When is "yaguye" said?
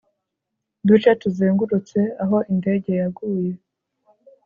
3.01-3.53